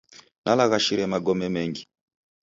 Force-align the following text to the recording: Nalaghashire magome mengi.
Nalaghashire 0.45 1.03
magome 1.13 1.47
mengi. 1.53 1.83